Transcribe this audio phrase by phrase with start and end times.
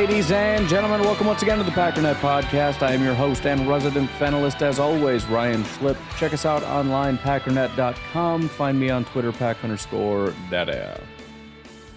[0.00, 2.80] Ladies and gentlemen, welcome once again to the Packernet Podcast.
[2.80, 5.98] I am your host and resident fenalist, as always, Ryan Schlip.
[6.16, 8.48] Check us out online, packernet.com.
[8.48, 10.98] Find me on Twitter, pack underscore dada.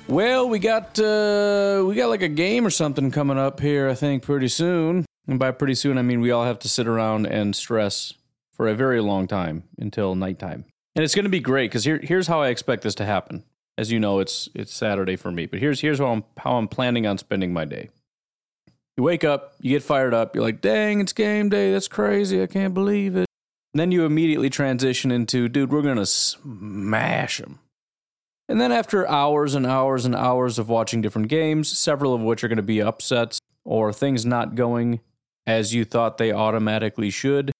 [0.09, 3.95] Well, we got uh, we got like a game or something coming up here, I
[3.95, 5.05] think, pretty soon.
[5.25, 8.15] And by pretty soon, I mean we all have to sit around and stress
[8.51, 10.65] for a very long time until nighttime.
[10.93, 13.45] And it's going to be great because here, here's how I expect this to happen
[13.77, 15.45] as you know, it's it's Saturday for me.
[15.45, 17.89] But here's here's how I'm how I'm planning on spending my day.
[18.97, 21.71] You wake up, you get fired up, you're like, "Dang, it's game day!
[21.71, 22.41] That's crazy!
[22.41, 23.25] I can't believe it."
[23.73, 27.59] And then you immediately transition into, "Dude, we're gonna smash them."
[28.47, 32.43] And then after hours and hours and hours of watching different games, several of which
[32.43, 34.99] are going to be upsets or things not going
[35.47, 37.51] as you thought they automatically should,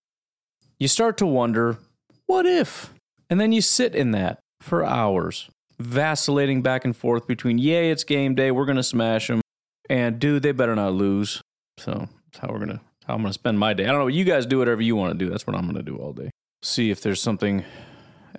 [0.79, 1.77] you start to wonder,
[2.25, 2.93] what if?
[3.29, 8.03] And then you sit in that for hours vacillating back and forth between, yay, it's
[8.03, 9.41] game day, we're going to smash them,
[9.89, 11.41] and dude, they better not lose.
[11.77, 13.85] So that's how we're going to, how I'm going to spend my day.
[13.85, 14.07] I don't know.
[14.07, 15.29] You guys do whatever you want to do.
[15.29, 16.29] That's what I'm going to do all day.
[16.61, 17.65] See if there's something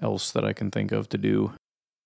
[0.00, 1.52] else that I can think of to do.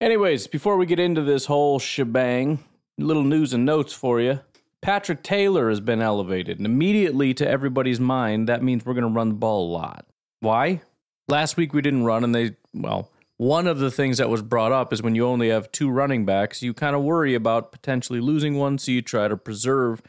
[0.00, 2.64] Anyways, before we get into this whole shebang,
[2.98, 4.40] little news and notes for you.
[4.80, 9.10] Patrick Taylor has been elevated, and immediately to everybody's mind, that means we're going to
[9.10, 10.06] run the ball a lot.
[10.40, 10.82] Why?
[11.26, 14.72] Last week we didn't run, and they, well, one of the things that was brought
[14.72, 18.20] up is when you only have two running backs, you kind of worry about potentially
[18.20, 20.02] losing one, so you try to preserve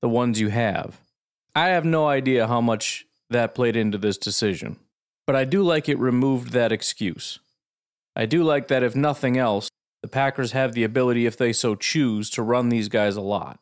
[0.00, 0.98] the ones you have.
[1.54, 4.78] I have no idea how much that played into this decision,
[5.26, 7.38] but I do like it removed that excuse.
[8.16, 9.68] I do like that, if nothing else,
[10.00, 13.60] the Packers have the ability, if they so choose, to run these guys a lot.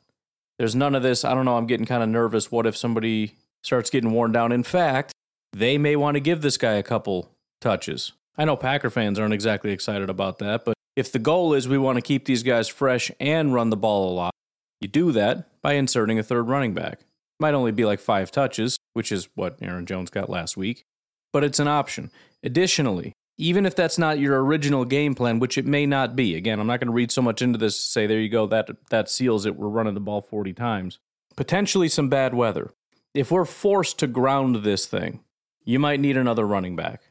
[0.59, 2.53] There's none of this, I don't know, I'm getting kind of nervous.
[2.53, 3.35] What if somebody
[3.65, 4.53] starts getting worn down?
[4.53, 5.13] In fact,
[5.53, 7.31] they may want to give this guy a couple
[7.61, 8.13] touches.
[8.37, 11.79] I know Packer fans aren't exactly excited about that, but if the goal is we
[11.79, 14.35] want to keep these guys fresh and run the ball a lot,
[14.81, 17.01] you do that by inserting a third running back.
[17.39, 20.85] Might only be like five touches, which is what Aaron Jones got last week,
[21.33, 22.11] but it's an option.
[22.43, 26.61] Additionally, even if that's not your original game plan, which it may not be, again,
[26.61, 28.69] I'm not going to read so much into this to say, there you go, that,
[28.91, 30.99] that seals it, we're running the ball 40 times.
[31.37, 32.71] Potentially some bad weather.
[33.15, 35.21] If we're forced to ground this thing,
[35.65, 37.03] you might need another running back.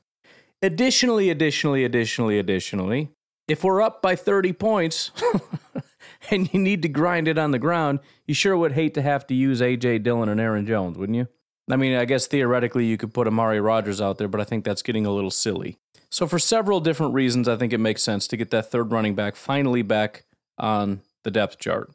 [0.62, 3.10] Additionally, additionally, additionally, additionally,
[3.48, 5.12] if we're up by 30 points
[6.32, 9.26] and you need to grind it on the ground, you sure would hate to have
[9.28, 11.28] to use AJ Dillon and Aaron Jones, wouldn't you?
[11.70, 14.64] I mean, I guess theoretically you could put Amari Rodgers out there, but I think
[14.64, 15.78] that's getting a little silly.
[16.10, 19.16] So, for several different reasons, I think it makes sense to get that third running
[19.16, 20.26] back finally back
[20.58, 21.90] on the depth chart.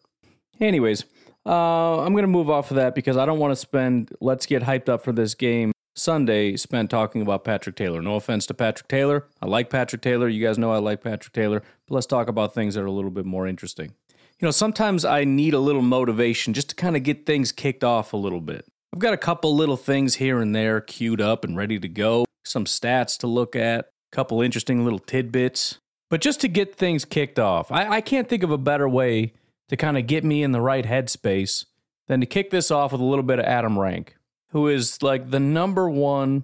[0.59, 1.05] Anyways,
[1.45, 4.47] uh, I'm going to move off of that because I don't want to spend, let's
[4.47, 8.03] get hyped up for this game Sunday spent talking about Patrick Taylor.
[8.03, 9.27] No offense to Patrick Taylor.
[9.41, 10.29] I like Patrick Taylor.
[10.29, 11.63] You guys know I like Patrick Taylor.
[11.89, 13.95] But let's talk about things that are a little bit more interesting.
[14.39, 17.83] You know, sometimes I need a little motivation just to kind of get things kicked
[17.83, 18.67] off a little bit.
[18.93, 22.27] I've got a couple little things here and there queued up and ready to go,
[22.45, 25.79] some stats to look at, a couple interesting little tidbits.
[26.11, 29.33] But just to get things kicked off, I, I can't think of a better way
[29.69, 31.65] to kind of get me in the right headspace
[32.07, 34.16] than to kick this off with a little bit of Adam Rank
[34.57, 36.43] who is like the number one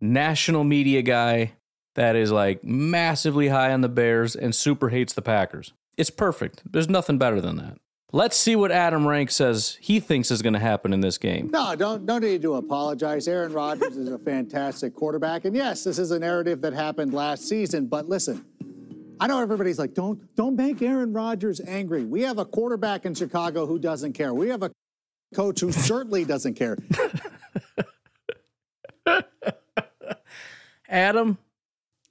[0.00, 1.50] national media guy
[1.96, 5.72] that is like massively high on the Bears and super hates the Packers.
[5.96, 6.62] It's perfect.
[6.70, 7.78] There's nothing better than that.
[8.12, 11.50] Let's see what Adam Rank says he thinks is going to happen in this game.
[11.52, 13.26] No, don't no need to apologize.
[13.26, 17.48] Aaron Rodgers is a fantastic quarterback, and yes, this is a narrative that happened last
[17.48, 17.88] season.
[17.88, 18.44] But listen,
[19.18, 22.04] I know everybody's like, don't don't make Aaron Rodgers angry.
[22.04, 24.32] We have a quarterback in Chicago who doesn't care.
[24.32, 24.70] We have a
[25.34, 26.78] coach who certainly doesn't care.
[30.88, 31.38] Adam,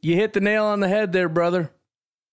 [0.01, 1.71] you hit the nail on the head there, brother.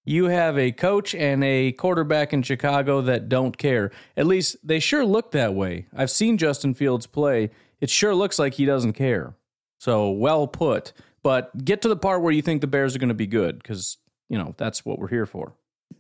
[0.05, 3.91] You have a coach and a quarterback in Chicago that don't care.
[4.17, 5.87] At least they sure look that way.
[5.97, 7.51] I've seen Justin Fields play.
[7.81, 9.35] It sure looks like he doesn't care.
[9.79, 10.93] So well put.
[11.23, 13.57] But get to the part where you think the Bears are going to be good
[13.57, 13.97] because,
[14.29, 15.55] you know, that's what we're here for.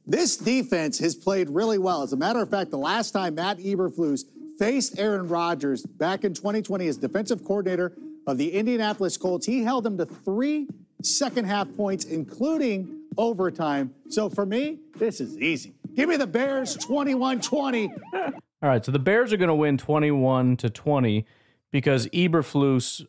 [0.06, 2.02] This defense has played really well.
[2.02, 4.24] As a matter of fact, the last time Matt Eberflus
[4.58, 9.84] faced Aaron Rodgers back in 2020 as defensive coordinator of the Indianapolis Colts, he held
[9.84, 10.68] them to three
[11.02, 13.94] second half points, including overtime.
[14.08, 15.74] So for me, this is easy.
[15.94, 17.92] Give me the Bears 21 20.
[18.14, 21.26] All right, so the Bears are going to win 21 to 20
[21.70, 23.06] because Eberflus,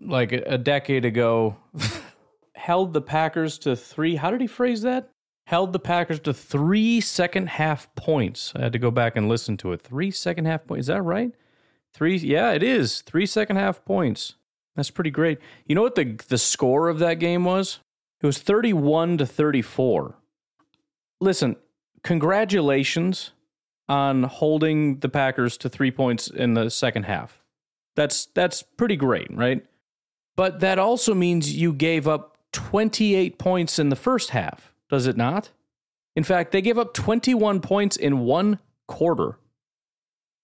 [0.00, 1.56] like a decade ago,
[2.54, 4.16] held the Packers to three.
[4.16, 5.10] How did he phrase that?
[5.44, 8.52] Held the Packers to three second half points.
[8.56, 9.80] I had to go back and listen to it.
[9.80, 10.84] Three second half points.
[10.84, 11.32] Is that right?
[11.94, 12.16] Three.
[12.16, 13.00] Yeah, it is.
[13.00, 14.34] Three second half points.
[14.76, 15.38] That's pretty great.
[15.66, 17.80] You know what the the score of that game was?
[18.20, 20.14] It was 31 to 34.
[21.20, 21.56] Listen,
[22.02, 23.32] congratulations
[23.88, 27.42] on holding the Packers to 3 points in the second half.
[27.96, 29.64] That's that's pretty great, right?
[30.36, 35.16] But that also means you gave up 28 points in the first half, does it
[35.16, 35.50] not?
[36.14, 39.38] In fact, they gave up 21 points in one quarter.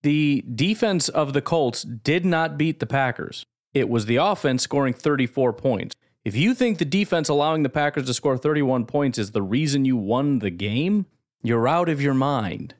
[0.05, 3.47] The defense of the Colts did not beat the Packers.
[3.73, 5.95] It was the offense scoring 34 points.
[6.27, 9.87] If you think the defense allowing the Packers to score 31 points is the reason
[9.87, 11.07] you won the game,
[11.43, 12.75] you're out of your mind.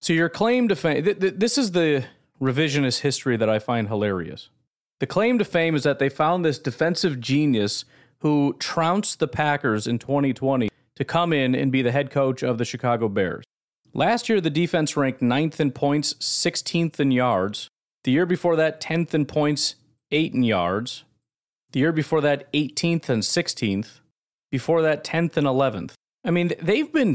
[0.00, 2.06] So your claim to fame, th- th- this is the
[2.40, 4.48] revisionist history that I find hilarious.
[5.00, 7.84] The claim to fame is that they found this defensive genius
[8.20, 12.56] who trounced the Packers in 2020 to come in and be the head coach of
[12.56, 13.44] the Chicago Bears.
[13.92, 17.68] Last year, the defense ranked ninth in points, 16th in yards.
[18.04, 19.74] The year before that, 10th in points,
[20.10, 21.04] 8 in yards.
[21.72, 24.00] The year before that, 18th and 16th.
[24.50, 25.92] Before that, 10th and 11th.
[26.24, 27.14] I mean, they've been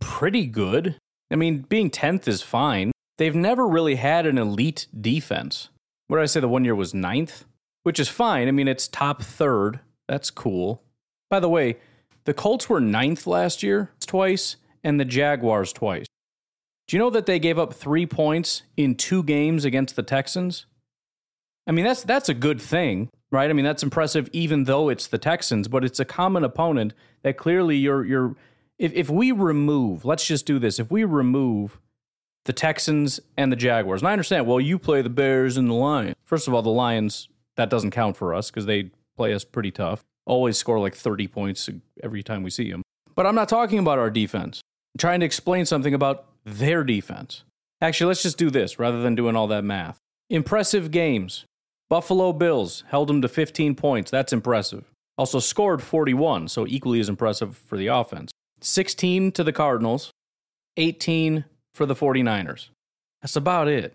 [0.00, 0.96] pretty good.
[1.30, 2.92] I mean, being 10th is fine.
[3.18, 5.70] They've never really had an elite defense.
[6.06, 6.40] What did I say?
[6.40, 7.44] The one year was ninth,
[7.82, 8.46] which is fine.
[8.46, 9.80] I mean, it's top third.
[10.06, 10.82] That's cool.
[11.30, 11.78] By the way,
[12.24, 16.06] the Colts were ninth last year twice, and the Jaguars twice.
[16.86, 20.66] Do you know that they gave up three points in two games against the Texans?
[21.66, 23.50] I mean, that's that's a good thing, right?
[23.50, 27.36] I mean, that's impressive, even though it's the Texans, but it's a common opponent that
[27.36, 28.36] clearly you're you're.
[28.78, 30.78] If if we remove, let's just do this.
[30.78, 31.80] If we remove
[32.44, 35.74] the Texans and the Jaguars, and I understand, well, you play the Bears and the
[35.74, 36.14] Lions.
[36.24, 39.72] First of all, the Lions that doesn't count for us because they play us pretty
[39.72, 40.04] tough.
[40.26, 41.68] Always score like 30 points
[42.04, 42.82] every time we see them.
[43.16, 44.62] But I'm not talking about our defense.
[44.98, 47.44] Trying to explain something about their defense.
[47.80, 49.98] Actually, let's just do this rather than doing all that math.
[50.30, 51.44] Impressive games.
[51.88, 54.10] Buffalo Bills held them to 15 points.
[54.10, 54.84] That's impressive.
[55.18, 58.30] Also scored 41, so equally as impressive for the offense.
[58.60, 60.10] 16 to the Cardinals,
[60.76, 61.44] 18
[61.74, 62.68] for the 49ers.
[63.22, 63.94] That's about it.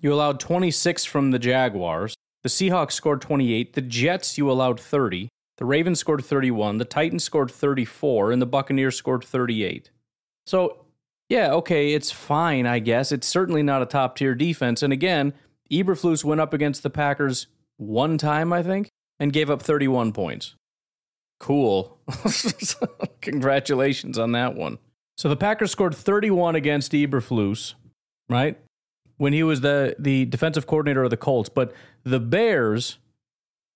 [0.00, 3.74] You allowed 26 from the Jaguars, the Seahawks scored 28.
[3.74, 5.28] The Jets, you allowed 30.
[5.58, 6.78] The Ravens scored 31.
[6.78, 8.32] The Titans scored 34.
[8.32, 9.90] And the Buccaneers scored 38.
[10.46, 10.84] So,
[11.28, 13.12] yeah, okay, it's fine, I guess.
[13.12, 14.82] It's certainly not a top tier defense.
[14.82, 15.32] And again,
[15.70, 17.46] Eberflus went up against the Packers
[17.76, 20.54] one time, I think, and gave up 31 points.
[21.40, 21.98] Cool.
[23.20, 24.78] Congratulations on that one.
[25.16, 27.74] So the Packers scored 31 against Eberflus,
[28.28, 28.58] right?
[29.22, 31.72] when he was the the defensive coordinator of the Colts, but
[32.02, 32.98] the Bears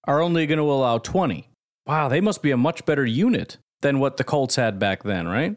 [0.05, 1.49] are only going to allow 20.
[1.87, 5.29] Wow, they must be a much better unit than what the Colts had back then,
[5.29, 5.57] right?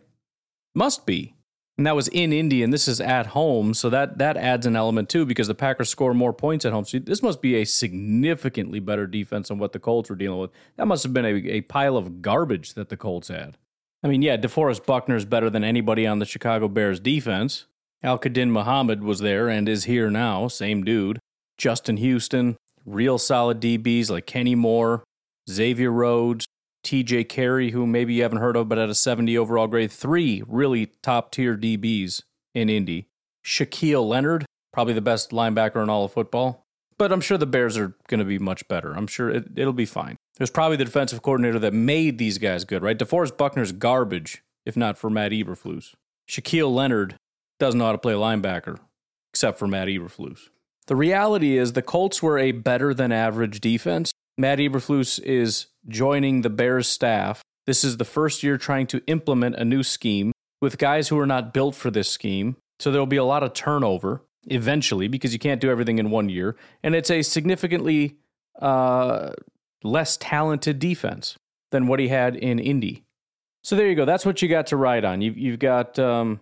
[0.76, 1.36] Must be.
[1.78, 4.76] And that was in Indy, and this is at home, so that that adds an
[4.76, 6.84] element too because the Packers score more points at home.
[6.84, 10.52] So this must be a significantly better defense than what the Colts were dealing with.
[10.76, 13.58] That must have been a, a pile of garbage that the Colts had.
[14.04, 17.66] I mean, yeah, DeForest Buckner is better than anybody on the Chicago Bears defense.
[18.04, 21.20] Al-Quadin Muhammad was there and is here now, same dude.
[21.58, 25.04] Justin Houston, real solid DBs like Kenny Moore,
[25.50, 26.46] Xavier Rhodes,
[26.84, 29.92] TJ Carrie, who maybe you haven't heard of, but at a 70 overall grade.
[29.92, 33.08] Three really top tier DBs in Indy.
[33.46, 36.66] Shaquille Leonard, probably the best linebacker in all of football.
[36.98, 38.94] But I'm sure the Bears are going to be much better.
[38.94, 40.18] I'm sure it, it'll be fine.
[40.38, 42.98] There's probably the defensive coordinator that made these guys good, right?
[42.98, 45.96] DeForest Buckner's garbage, if not for Matt Eberflus.
[46.30, 47.16] Shaquille Leonard
[47.60, 48.80] doesn't know how to play linebacker,
[49.34, 50.50] except for Matt Eberflus.
[50.88, 54.12] The reality is the Colts were a better than average defense.
[54.38, 57.42] Matt Eberflus is joining the Bears staff.
[57.66, 60.32] This is the first year trying to implement a new scheme
[60.62, 62.56] with guys who are not built for this scheme.
[62.80, 66.10] So there will be a lot of turnover eventually because you can't do everything in
[66.10, 66.56] one year.
[66.84, 68.18] And it's a significantly
[68.60, 69.32] uh,
[69.84, 71.36] less talented defense
[71.72, 73.04] than what he had in Indy.
[73.64, 74.06] So there you go.
[74.06, 75.22] That's what you got to ride on.
[75.22, 76.40] You've, you've got um,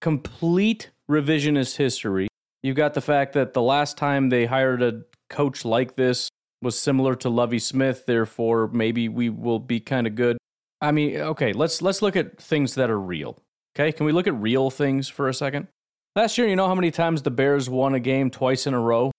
[0.00, 2.28] complete revisionist history.
[2.62, 6.28] You've got the fact that the last time they hired a coach like this
[6.62, 10.38] was similar to Lovie Smith, therefore maybe we will be kind of good.
[10.80, 13.38] I mean, okay, let's let's look at things that are real.
[13.74, 15.68] Okay, can we look at real things for a second?
[16.14, 18.80] Last year, you know how many times the Bears won a game twice in a
[18.80, 19.12] row?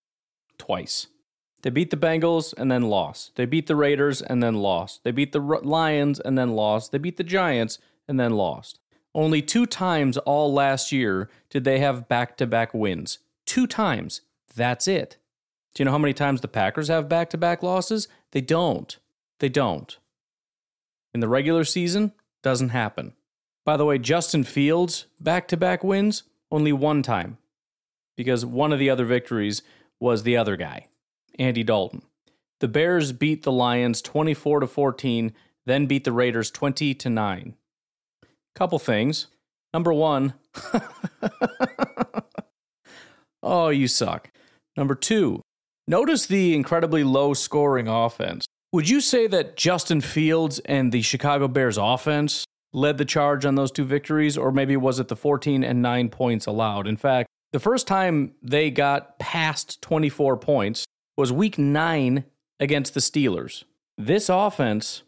[0.60, 1.08] Twice.
[1.64, 3.36] They beat the Bengals and then lost.
[3.36, 5.04] They beat the Raiders and then lost.
[5.04, 6.92] They beat the Lions and then lost.
[6.92, 8.80] They beat the Giants and then lost.
[9.16, 13.20] Only two times all last year did they have back to back wins.
[13.46, 14.22] Two times.
[14.54, 15.18] That's it.
[15.74, 18.08] Do you know how many times the Packers have back to back losses?
[18.32, 18.98] They don't.
[19.40, 19.98] They don't.
[21.14, 22.14] In the regular season,
[22.44, 23.14] doesn't happen.
[23.66, 27.38] By the way, Justin Fields back to back wins only one time
[28.16, 29.62] because one of the other victories
[30.00, 30.88] was the other guy,
[31.40, 32.04] Andy Dalton.
[32.60, 35.34] The Bears beat the Lions 24 to 14,
[35.66, 37.56] then beat the Raiders 20 to 9.
[38.56, 39.28] Couple things.
[39.74, 40.36] Number 1,
[43.44, 44.30] oh, you suck.
[44.78, 45.42] Number 2,
[45.88, 48.46] notice the incredibly low scoring offense.
[48.72, 53.56] Would you say that Justin Fields and the Chicago Bears offense led the charge on
[53.56, 56.88] those two victories, or maybe was it the 14 and 9 points allowed?
[56.88, 60.86] In fact, the first time they got past 24 points
[61.16, 62.26] was week nine
[62.60, 63.64] against the Steelers.
[63.96, 65.04] This offense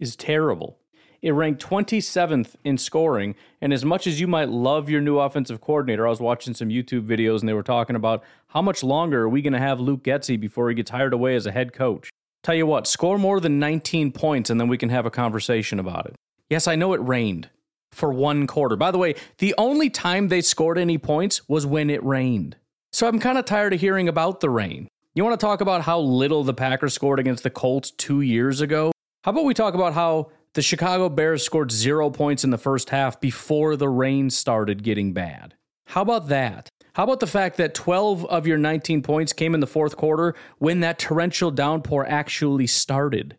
[0.00, 0.78] is terrible.
[1.22, 3.36] It ranked 27th in scoring.
[3.60, 6.68] And as much as you might love your new offensive coordinator, I was watching some
[6.68, 9.78] YouTube videos and they were talking about how much longer are we going to have
[9.78, 12.10] Luke Getsy before he gets hired away as a head coach.
[12.42, 15.78] Tell you what, score more than 19 points and then we can have a conversation
[15.78, 16.16] about it.
[16.50, 17.48] Yes, I know it rained
[17.92, 18.74] for one quarter.
[18.74, 22.56] By the way, the only time they scored any points was when it rained.
[22.90, 24.88] So I'm kind of tired of hearing about the rain.
[25.14, 28.60] You want to talk about how little the Packers scored against the Colts two years
[28.60, 28.90] ago?
[29.22, 32.90] How about we talk about how the Chicago Bears scored zero points in the first
[32.90, 35.54] half before the rain started getting bad?
[35.86, 36.68] How about that?
[36.94, 40.34] How about the fact that 12 of your 19 points came in the fourth quarter
[40.58, 43.38] when that torrential downpour actually started?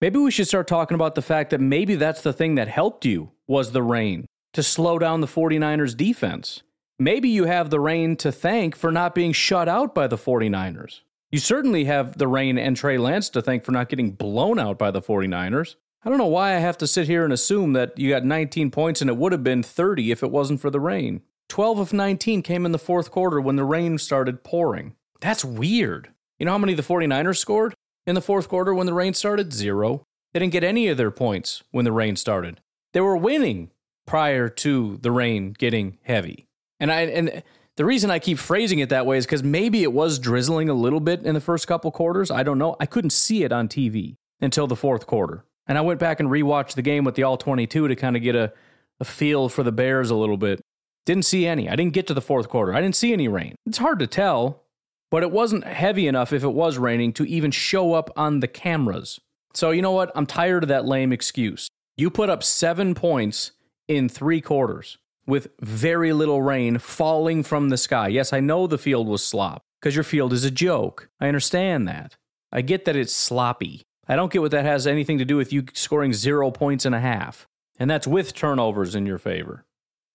[0.00, 3.04] Maybe we should start talking about the fact that maybe that's the thing that helped
[3.04, 6.62] you was the rain to slow down the 49ers defense.
[6.98, 11.00] Maybe you have the rain to thank for not being shut out by the 49ers.
[11.32, 14.78] You certainly have the rain and Trey Lance to thank for not getting blown out
[14.78, 15.74] by the 49ers.
[16.04, 18.70] I don't know why I have to sit here and assume that you got 19
[18.70, 21.22] points and it would have been 30 if it wasn't for the rain.
[21.48, 24.94] 12 of 19 came in the fourth quarter when the rain started pouring.
[25.20, 26.10] That's weird.
[26.38, 27.74] You know how many the 49ers scored
[28.06, 29.52] in the fourth quarter when the rain started?
[29.52, 30.04] Zero.
[30.32, 32.60] They didn't get any of their points when the rain started.
[32.92, 33.70] They were winning
[34.06, 36.46] prior to the rain getting heavy.
[36.80, 37.42] And I and
[37.76, 40.74] the reason I keep phrasing it that way is because maybe it was drizzling a
[40.74, 42.30] little bit in the first couple quarters.
[42.30, 42.76] I don't know.
[42.78, 45.44] I couldn't see it on TV until the fourth quarter.
[45.66, 48.22] And I went back and rewatched the game with the all 22 to kind of
[48.22, 48.52] get a,
[49.00, 50.60] a feel for the Bears a little bit.
[51.06, 51.68] Didn't see any.
[51.68, 52.74] I didn't get to the fourth quarter.
[52.74, 53.54] I didn't see any rain.
[53.66, 54.62] It's hard to tell,
[55.10, 58.48] but it wasn't heavy enough if it was raining to even show up on the
[58.48, 59.20] cameras.
[59.52, 60.10] So, you know what?
[60.14, 61.68] I'm tired of that lame excuse.
[61.96, 63.52] You put up seven points
[63.86, 68.08] in three quarters with very little rain falling from the sky.
[68.08, 71.08] Yes, I know the field was slop because your field is a joke.
[71.20, 72.16] I understand that.
[72.50, 73.82] I get that it's sloppy.
[74.08, 76.94] I don't get what that has anything to do with you scoring zero points and
[76.94, 77.46] a half.
[77.78, 79.64] And that's with turnovers in your favor.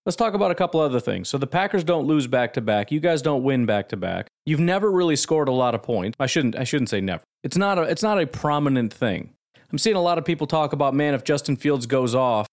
[0.05, 1.29] Let's talk about a couple other things.
[1.29, 2.91] So the Packers don't lose back to back.
[2.91, 4.27] You guys don't win back to back.
[4.45, 6.15] You've never really scored a lot of points.
[6.19, 7.23] I shouldn't I shouldn't say never.
[7.43, 9.33] It's not a it's not a prominent thing.
[9.71, 12.47] I'm seeing a lot of people talk about, man, if Justin Fields goes off,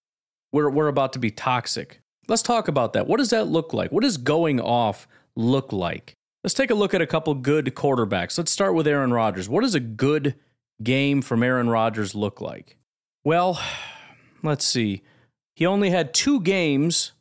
[0.51, 1.99] we're we're about to be toxic.
[2.27, 3.07] Let's talk about that.
[3.07, 3.91] What does that look like?
[3.91, 6.13] What does going off look like?
[6.43, 8.37] Let's take a look at a couple good quarterbacks.
[8.37, 9.49] Let's start with Aaron Rodgers.
[9.49, 10.35] What does a good
[10.81, 12.77] game from Aaron Rodgers look like?
[13.23, 13.59] Well,
[14.43, 15.03] let's see.
[15.55, 17.13] He only had two games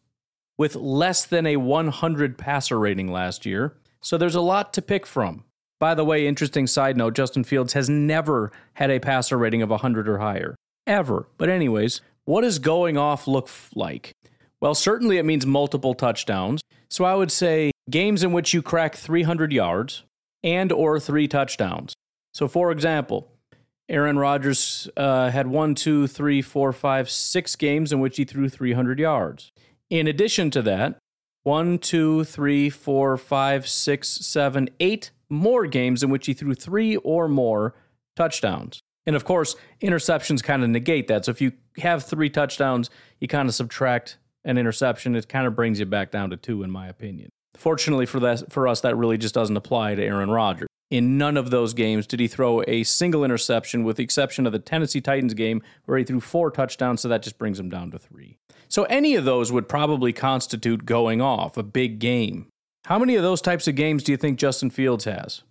[0.58, 5.06] with less than a 100 passer rating last year, so there's a lot to pick
[5.06, 5.44] from.
[5.78, 9.70] By the way, interesting side note Justin Fields has never had a passer rating of
[9.70, 10.54] 100 or higher.
[10.86, 11.28] Ever.
[11.36, 14.12] But, anyways, what does going off look like?
[14.60, 16.60] Well, certainly it means multiple touchdowns.
[16.88, 20.02] So I would say games in which you crack 300 yards
[20.42, 21.94] and or three touchdowns.
[22.32, 23.28] So for example,
[23.88, 28.48] Aaron Rodgers uh, had one, two, three, four, five, six games in which he threw
[28.48, 29.52] 300 yards.
[29.90, 30.98] In addition to that,
[31.44, 36.96] one, two, three, four, five, six, seven, eight more games in which he threw three
[36.96, 37.74] or more
[38.16, 38.80] touchdowns.
[39.06, 41.24] And of course, interceptions kind of negate that.
[41.24, 42.90] So if you have three touchdowns,
[43.20, 45.14] you kind of subtract an interception.
[45.14, 47.30] It kind of brings you back down to two, in my opinion.
[47.56, 50.68] Fortunately for that, for us, that really just doesn't apply to Aaron Rodgers.
[50.90, 54.52] In none of those games did he throw a single interception, with the exception of
[54.52, 57.90] the Tennessee Titans game, where he threw four touchdowns, so that just brings him down
[57.90, 58.38] to three.
[58.68, 62.46] So any of those would probably constitute going off, a big game.
[62.86, 65.42] How many of those types of games do you think Justin Fields has?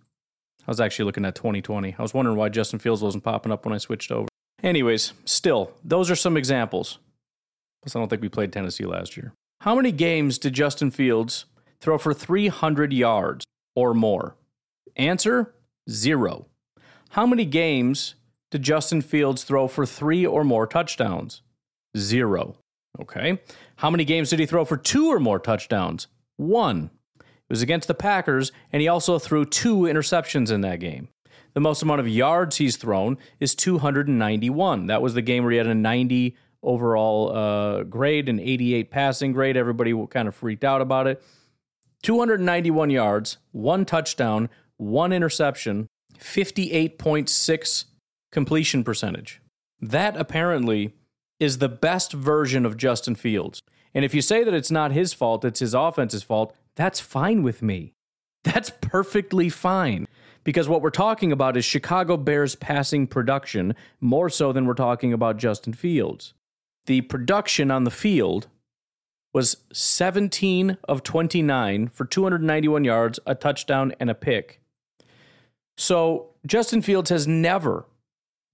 [0.66, 1.94] I was actually looking at 2020.
[1.98, 4.28] I was wondering why Justin Fields wasn't popping up when I switched over.
[4.62, 6.98] Anyways, still, those are some examples.
[7.82, 9.34] Plus, I don't think we played Tennessee last year.
[9.60, 11.44] How many games did Justin Fields
[11.80, 14.34] throw for 300 yards or more?
[14.96, 15.54] Answer
[15.88, 16.46] zero.
[17.10, 18.14] How many games
[18.50, 21.42] did Justin Fields throw for three or more touchdowns?
[21.96, 22.56] Zero.
[23.00, 23.40] Okay.
[23.76, 26.08] How many games did he throw for two or more touchdowns?
[26.36, 26.90] One.
[27.18, 31.08] It was against the Packers, and he also threw two interceptions in that game.
[31.54, 34.86] The most amount of yards he's thrown is 291.
[34.88, 39.32] That was the game where he had a 90 overall uh, grade and 88 passing
[39.32, 39.56] grade.
[39.56, 41.22] Everybody kind of freaked out about it.
[42.02, 45.86] 291 yards, one touchdown, one interception,
[46.18, 47.84] 58.6
[48.32, 49.40] completion percentage.
[49.80, 50.94] That apparently
[51.38, 53.62] is the best version of Justin Fields.
[53.94, 57.42] And if you say that it's not his fault, it's his offense's fault, that's fine
[57.42, 57.92] with me.
[58.44, 60.06] That's perfectly fine.
[60.44, 65.12] Because what we're talking about is Chicago Bears passing production more so than we're talking
[65.12, 66.34] about Justin Fields.
[66.86, 68.46] The production on the field
[69.34, 74.60] was 17 of 29 for 291 yards, a touchdown, and a pick.
[75.76, 77.86] So Justin Fields has never,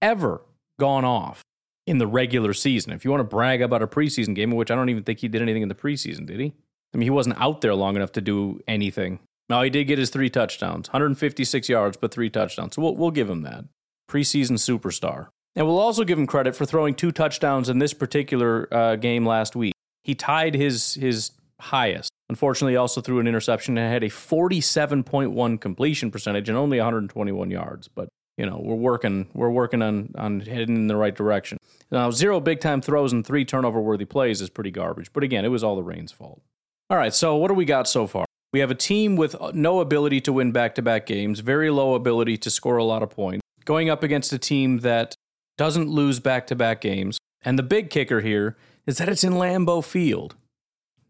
[0.01, 0.41] ever
[0.79, 1.41] gone off
[1.85, 2.93] in the regular season.
[2.93, 5.27] If you want to brag about a preseason game, which I don't even think he
[5.27, 6.53] did anything in the preseason, did he?
[6.93, 9.19] I mean, he wasn't out there long enough to do anything.
[9.49, 12.75] Now, he did get his three touchdowns 156 yards, but three touchdowns.
[12.75, 13.65] So we'll, we'll give him that.
[14.09, 15.27] Preseason superstar.
[15.55, 19.25] And we'll also give him credit for throwing two touchdowns in this particular uh, game
[19.25, 19.73] last week.
[20.03, 21.31] He tied his, his
[21.63, 22.11] highest.
[22.29, 27.87] Unfortunately, also threw an interception and had a 47.1 completion percentage and only 121 yards.
[27.87, 31.57] But you know, we're working we're working on on heading in the right direction.
[31.91, 35.13] Now, zero big time throws and three turnover worthy plays is pretty garbage.
[35.13, 36.41] But again, it was all the rain's fault.
[36.89, 38.25] All right, so what do we got so far?
[38.51, 41.69] We have a team with uh, no ability to win back to back games, very
[41.69, 45.15] low ability to score a lot of points, going up against a team that
[45.57, 47.17] doesn't lose back to back games.
[47.43, 50.35] And the big kicker here is that it's in Lambeau Field.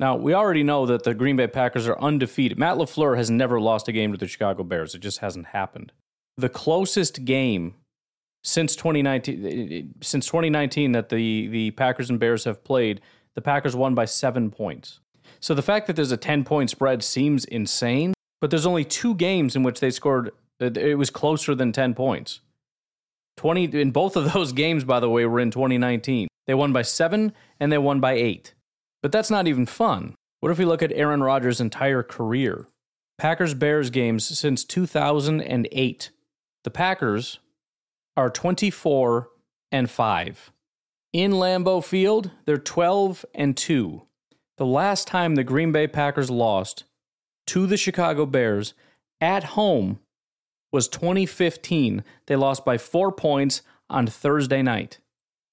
[0.04, 2.60] Now, we already know that the Green Bay Packers are undefeated.
[2.60, 4.94] Matt LaFleur has never lost a game to the Chicago Bears.
[4.94, 5.94] It just hasn't happened.
[6.36, 7.76] The closest game
[8.44, 13.00] since 2019 eh, eh, eh, since 2019 that the the Packers and Bears have played,
[13.36, 15.00] the Packers won by 7 points.
[15.40, 19.16] So the fact that there's a 10 point spread seems insane, but there's only two
[19.16, 22.42] games in which they scored it was closer than 10 points.
[23.38, 26.28] 20 in both of those games by the way were in 2019.
[26.46, 28.54] They won by 7 and they won by 8.
[29.04, 30.16] But that's not even fun.
[30.40, 32.68] What if we look at Aaron Rodgers' entire career?
[33.20, 36.10] Packers Bears games since 2008.
[36.64, 37.40] The Packers
[38.18, 39.30] are 24
[39.72, 40.52] and 5.
[41.12, 44.02] In Lambeau Field, they're 12 and 2.
[44.58, 46.86] The last time the Green Bay Packers lost
[47.48, 48.74] to the Chicago Bears
[49.20, 50.00] at home
[50.72, 52.04] was 2015.
[52.28, 55.00] They lost by 4 points on Thursday night.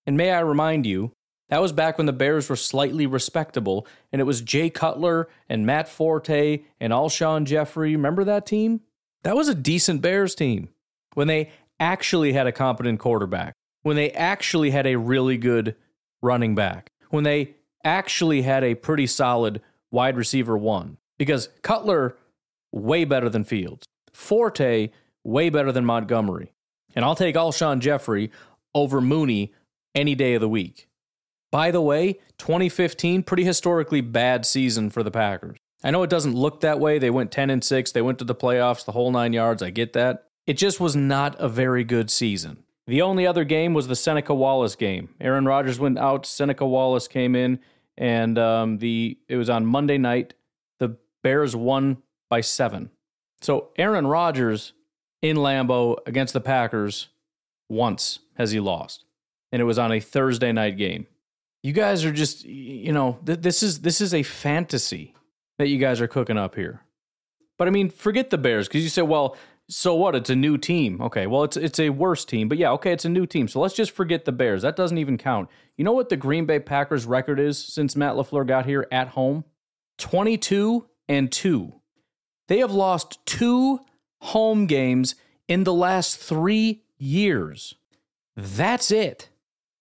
[0.06, 1.12] And may I remind you,
[1.50, 5.66] that was back when the Bears were slightly respectable, and it was Jay Cutler and
[5.66, 7.94] Matt Forte and Alshon Jeffery.
[7.94, 8.80] Remember that team?
[9.24, 10.70] That was a decent Bears team
[11.14, 15.74] when they actually had a competent quarterback, when they actually had a really good
[16.22, 19.60] running back, when they actually had a pretty solid
[19.90, 20.96] wide receiver one.
[21.18, 22.16] Because Cutler,
[22.72, 23.84] way better than Fields.
[24.12, 24.90] Forte,
[25.24, 26.52] way better than Montgomery.
[26.94, 28.30] And I'll take Alshon Jeffery
[28.74, 29.52] over Mooney
[29.94, 30.88] any day of the week.
[31.50, 35.58] By the way, 2015, pretty historically bad season for the Packers.
[35.82, 36.98] I know it doesn't look that way.
[36.98, 39.62] They went 10 and 6, they went to the playoffs, the whole nine yards.
[39.62, 40.26] I get that.
[40.46, 42.64] It just was not a very good season.
[42.86, 45.10] The only other game was the Seneca Wallace game.
[45.20, 47.60] Aaron Rodgers went out, Seneca Wallace came in,
[47.96, 50.34] and um, the it was on Monday night.
[50.78, 52.90] The Bears won by seven.
[53.40, 54.72] So Aaron Rodgers
[55.22, 57.08] in Lambeau against the Packers
[57.68, 59.04] once has he lost,
[59.52, 61.06] and it was on a Thursday night game
[61.62, 65.14] you guys are just you know th- this is this is a fantasy
[65.58, 66.80] that you guys are cooking up here.
[67.58, 69.36] But i mean forget the bears because you say well
[69.72, 70.16] so what?
[70.16, 71.00] It's a new team.
[71.00, 73.46] Okay well it's it's a worse team but yeah okay it's a new team.
[73.48, 74.62] So let's just forget the bears.
[74.62, 75.48] That doesn't even count.
[75.76, 79.08] You know what the green bay packers record is since matt lafleur got here at
[79.08, 79.44] home?
[79.98, 81.74] 22 and 2
[82.48, 83.78] they have lost two
[84.22, 85.14] home games
[85.46, 87.76] in the last three years.
[88.36, 89.28] That's it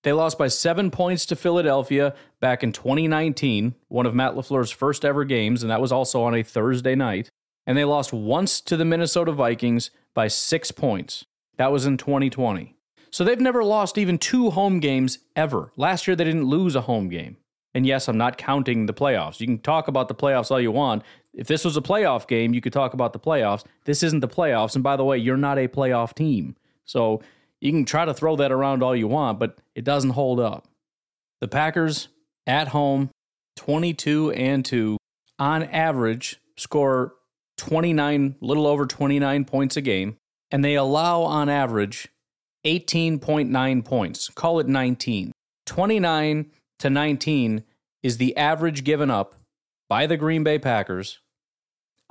[0.03, 5.03] they lost by seven points to Philadelphia back in 2019, one of Matt LaFleur's first
[5.03, 7.29] ever games, and that was also on a Thursday night.
[7.67, 11.25] And they lost once to the Minnesota Vikings by six points.
[11.57, 12.75] That was in 2020.
[13.11, 15.71] So they've never lost even two home games ever.
[15.75, 17.37] Last year, they didn't lose a home game.
[17.73, 19.39] And yes, I'm not counting the playoffs.
[19.39, 21.03] You can talk about the playoffs all you want.
[21.33, 23.63] If this was a playoff game, you could talk about the playoffs.
[23.85, 24.75] This isn't the playoffs.
[24.75, 26.55] And by the way, you're not a playoff team.
[26.85, 27.21] So
[27.61, 30.67] you can try to throw that around all you want, but it doesn't hold up.
[31.41, 32.09] The Packers
[32.47, 33.09] at home
[33.57, 34.97] 22 and 2,
[35.37, 37.13] on average, score
[37.57, 40.15] 29, little over 29 points a game,
[40.49, 42.07] and they allow on average
[42.65, 44.29] 18.9 points.
[44.29, 45.31] Call it 19.
[45.65, 47.63] 29 to 19
[48.01, 49.35] is the average given up
[49.89, 51.19] by the Green Bay Packers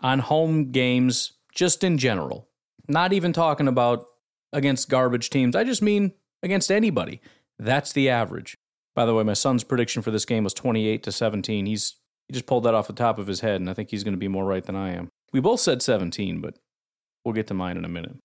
[0.00, 2.46] on home games, just in general.
[2.86, 4.06] Not even talking about
[4.52, 5.54] against garbage teams.
[5.54, 7.20] I just mean against anybody.
[7.58, 8.56] That's the average.
[8.94, 11.66] By the way, my son's prediction for this game was 28 to 17.
[11.66, 14.04] He's he just pulled that off the top of his head, and I think he's
[14.04, 15.08] going to be more right than I am.
[15.32, 16.58] We both said 17, but
[17.24, 18.16] we'll get to mine in a minute.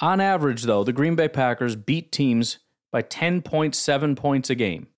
[0.00, 2.58] On average, though, the Green Bay Packers beat teams
[2.90, 4.88] by 10.7 points a game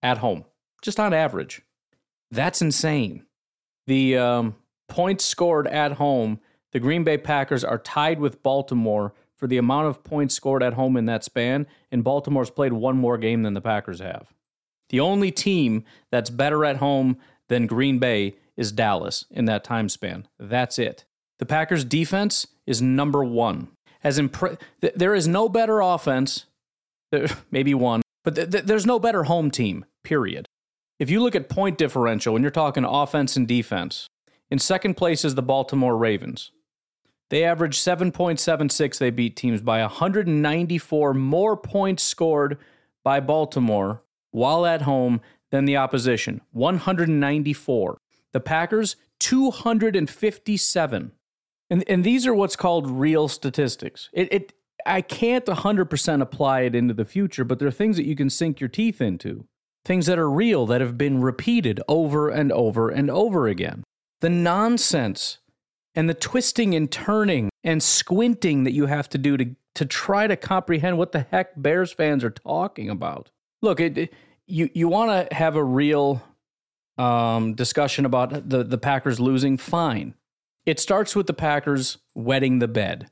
[0.00, 0.44] at home,
[0.80, 1.62] just on average.
[2.30, 3.26] That's insane.
[3.88, 4.54] The um,
[4.88, 6.40] points scored at home,
[6.72, 10.74] the Green Bay Packers are tied with Baltimore for the amount of points scored at
[10.74, 14.32] home in that span, and Baltimore's played one more game than the Packers have.
[14.88, 17.18] The only team that's better at home
[17.48, 20.26] than Green Bay is Dallas in that time span.
[20.38, 21.04] That's it.
[21.38, 23.68] The Packers' defense is number one.
[24.02, 26.46] As impre- th- there is no better offense,
[27.50, 30.46] maybe one, but th- th- there's no better home team, period.
[30.98, 34.06] If you look at point differential, when you're talking offense and defense,
[34.50, 36.52] in second place is the Baltimore Ravens.
[37.30, 38.98] They average 7.76.
[38.98, 42.58] They beat teams by 194 more points scored
[43.04, 46.40] by Baltimore while at home than the opposition.
[46.52, 47.98] 194.
[48.32, 51.12] The Packers, 257.
[51.68, 54.08] And, and these are what's called real statistics.
[54.12, 54.52] It, it
[54.84, 58.30] I can't 100% apply it into the future, but there are things that you can
[58.30, 59.46] sink your teeth into.
[59.84, 63.84] Things that are real that have been repeated over and over and over again.
[64.20, 65.38] The nonsense
[65.96, 70.26] and the twisting and turning and squinting that you have to do to, to try
[70.26, 73.30] to comprehend what the heck Bears fans are talking about.
[73.62, 74.12] Look, it,
[74.46, 76.22] you, you want to have a real
[76.98, 80.14] um, discussion about the, the Packers losing, fine.
[80.66, 83.08] It starts with the Packers wetting the bed.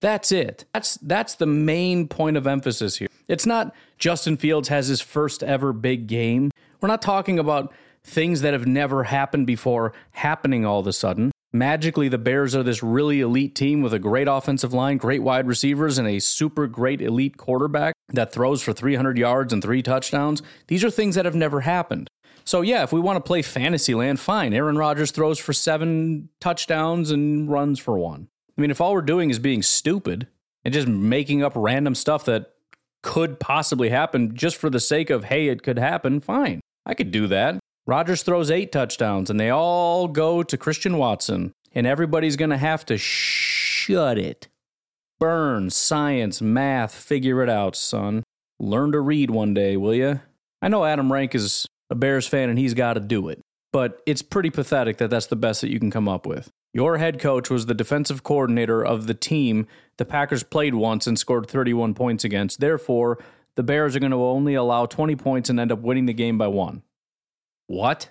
[0.00, 0.64] That's it.
[0.72, 3.08] That's that's the main point of emphasis here.
[3.26, 6.52] It's not Justin Fields has his first ever big game.
[6.80, 7.72] We're not talking about
[8.04, 11.32] things that have never happened before happening all of a sudden.
[11.52, 15.46] Magically, the Bears are this really elite team with a great offensive line, great wide
[15.46, 20.42] receivers, and a super great elite quarterback that throws for 300 yards and three touchdowns.
[20.66, 22.08] These are things that have never happened.
[22.44, 24.52] So, yeah, if we want to play Fantasyland, fine.
[24.52, 28.28] Aaron Rodgers throws for seven touchdowns and runs for one.
[28.56, 30.28] I mean, if all we're doing is being stupid
[30.64, 32.52] and just making up random stuff that
[33.02, 36.60] could possibly happen just for the sake of, hey, it could happen, fine.
[36.84, 37.58] I could do that.
[37.88, 42.58] Rodgers throws eight touchdowns and they all go to Christian Watson, and everybody's going to
[42.58, 44.46] have to shut it.
[45.18, 48.24] Burn, science, math, figure it out, son.
[48.60, 50.20] Learn to read one day, will you?
[50.60, 53.40] I know Adam Rank is a Bears fan and he's got to do it.
[53.72, 56.50] But it's pretty pathetic that that's the best that you can come up with.
[56.74, 61.18] Your head coach was the defensive coordinator of the team the Packers played once and
[61.18, 62.60] scored 31 points against.
[62.60, 63.18] Therefore,
[63.54, 66.36] the Bears are going to only allow 20 points and end up winning the game
[66.36, 66.82] by one.
[67.68, 68.10] What?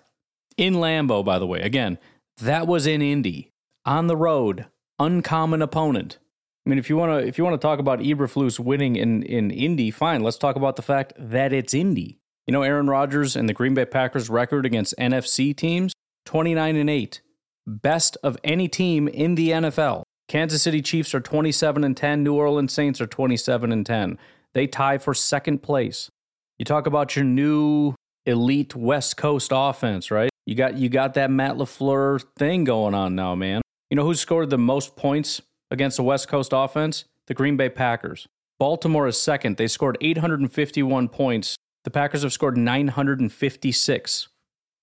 [0.56, 1.60] In Lambeau, by the way.
[1.62, 1.98] Again,
[2.40, 3.52] that was in Indy,
[3.86, 4.68] on the road,
[5.00, 6.20] uncommon opponent.
[6.66, 9.24] I mean, if you want to, if you want to talk about Eberflus winning in
[9.24, 10.22] in Indy, fine.
[10.22, 12.20] Let's talk about the fact that it's Indy.
[12.46, 15.94] You know, Aaron Rodgers and the Green Bay Packers record against NFC teams
[16.26, 17.22] 29 and 8.
[17.66, 20.04] Best of any team in the NFL.
[20.28, 24.18] Kansas City Chiefs are 27 and 10, New Orleans Saints are 27 and 10.
[24.54, 26.10] They tie for second place.
[26.58, 27.96] You talk about your new
[28.28, 30.30] elite West Coast offense, right?
[30.46, 33.62] You got you got that Matt LaFleur thing going on now, man.
[33.90, 37.06] You know who scored the most points against the West Coast offense?
[37.28, 38.28] The Green Bay Packers.
[38.60, 39.58] Baltimore is second.
[39.58, 44.28] They scored 851 points the Packers have scored 956.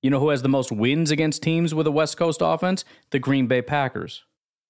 [0.02, 2.83] You know who has the most wins against teams with a West Coast offense?
[3.11, 4.24] The Green Bay Packers.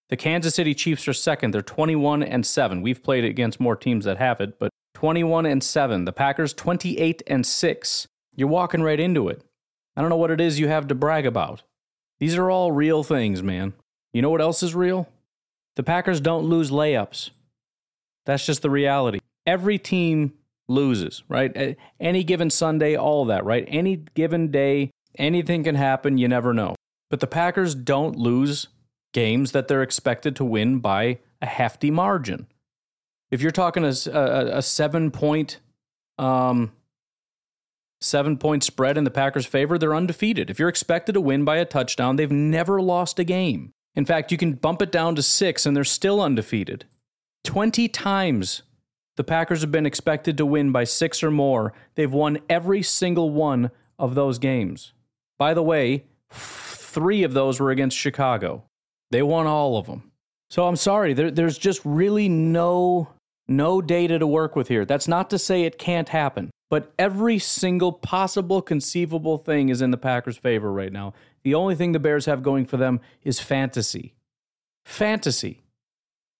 [0.09, 1.53] The Kansas City Chiefs are second.
[1.53, 2.83] They're 21 and 7.
[2.83, 6.07] We've played against more teams that have it, but 21 and 7.
[6.07, 8.09] The Packers 28 and 6.
[8.37, 9.43] You're walking right into it.
[9.97, 11.63] I don't know what it is you have to brag about.
[12.19, 13.75] These are all real things, man.
[14.13, 15.09] You know what else is real?
[15.77, 17.31] The Packers don't lose layups.
[18.27, 19.19] That's just the reality.
[19.47, 20.33] Every team
[20.69, 21.77] loses, right?
[22.01, 23.65] Any given Sunday, all that, right?
[23.69, 26.19] Any given day, anything can happen.
[26.19, 26.75] You never know.
[27.11, 28.69] But the Packers don't lose
[29.13, 32.47] games that they're expected to win by a hefty margin.
[33.31, 35.59] If you're talking a, a, a seven point,
[36.19, 36.73] um,
[38.05, 40.51] seven point spread in the Packers' favor, they're undefeated.
[40.51, 43.73] If you're expected to win by a touchdown, they've never lost a game.
[43.95, 46.85] In fact, you can bump it down to six and they're still undefeated.
[47.45, 48.63] 20 times
[49.17, 51.73] the Packers have been expected to win by six or more.
[51.95, 54.93] They've won every single one of those games.
[55.39, 58.65] By the way, three of those were against Chicago.
[59.11, 60.11] They won all of them.
[60.51, 63.09] So I'm sorry, there, there's just really no
[63.47, 64.87] no data to work with here.
[64.87, 69.91] That's not to say it can't happen, but every single possible conceivable thing is in
[69.91, 71.15] the Packers' favor right now.
[71.43, 74.15] The only thing the Bears have going for them is fantasy.
[74.85, 75.61] Fantasy.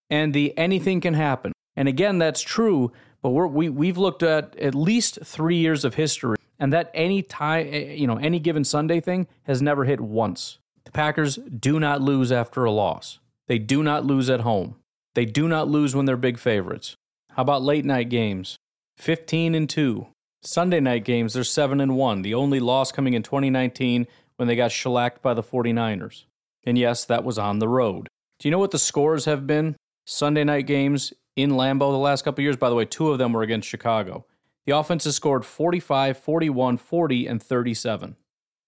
[0.09, 1.51] And the anything can happen.
[1.75, 5.95] And again, that's true, but we're, we, we've looked at at least three years of
[5.95, 9.99] history, and that any time, eh, you know, any given Sunday thing has never hit
[9.99, 10.59] once.
[10.85, 13.19] The Packers do not lose after a loss.
[13.47, 14.75] They do not lose at home.
[15.15, 16.95] They do not lose when they're big favorites.
[17.31, 18.57] How about late night games?
[18.97, 20.07] 15 and 2.
[20.45, 22.21] Sunday night games, they're 7 and 1.
[22.21, 24.05] The only loss coming in 2019
[24.35, 26.25] when they got shellacked by the 49ers.
[26.65, 28.07] And yes, that was on the road.
[28.39, 29.75] Do you know what the scores have been?
[30.05, 32.57] Sunday night games in Lambeau the last couple years.
[32.57, 34.25] By the way, two of them were against Chicago.
[34.65, 38.15] The offense has scored 45, 41, 40, and 37.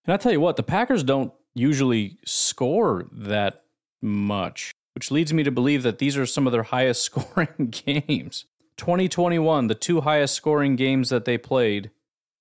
[0.06, 3.66] And I tell you what, the Packers don't usually score that
[4.02, 8.46] much, which leads me to believe that these are some of their highest scoring games.
[8.78, 11.92] 2021, the two highest scoring games that they played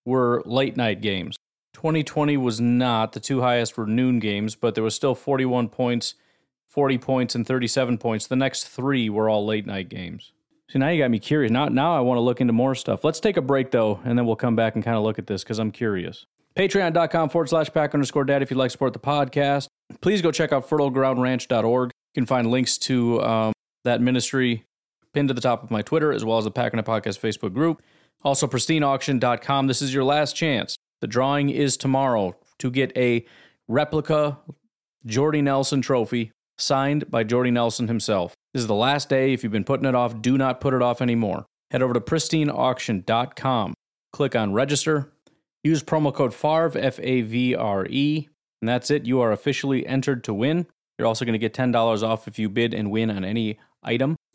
[0.04, 1.36] were late night games.
[1.74, 3.12] 2020 was not.
[3.12, 6.14] The two highest were noon games, but there was still 41 points,
[6.68, 8.26] 40 points, and 37 points.
[8.26, 10.32] The next three were all late night games.
[10.68, 11.52] So now you got me curious.
[11.52, 13.04] Now, now I want to look into more stuff.
[13.04, 15.26] Let's take a break though, and then we'll come back and kind of look at
[15.26, 16.26] this because I'm curious.
[16.56, 19.68] Patreon.com forward slash pack underscore dad if you'd like to support the podcast.
[20.00, 21.90] Please go check out fertilegroundranch.org.
[21.90, 23.52] You can find links to um,
[23.84, 24.64] that ministry
[25.16, 27.82] pinned to the top of my Twitter, as well as the Packernet Podcast Facebook group.
[28.22, 29.66] Also, pristineauction.com.
[29.66, 30.76] This is your last chance.
[31.00, 33.24] The drawing is tomorrow to get a
[33.66, 34.38] replica
[35.06, 38.34] Jordy Nelson trophy signed by Jordy Nelson himself.
[38.52, 39.32] This is the last day.
[39.32, 41.46] If you've been putting it off, do not put it off anymore.
[41.70, 43.72] Head over to pristineauction.com.
[44.12, 45.14] Click on register.
[45.64, 48.28] Use promo code FAVRE, F A V R E,
[48.60, 49.06] and that's it.
[49.06, 50.66] You are officially entered to win.
[50.98, 54.16] You're also going to get $10 off if you bid and win on any item,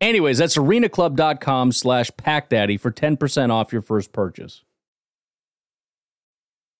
[0.00, 4.62] Anyways, that's arenaclub.com slash packdaddy for 10% off your first purchase.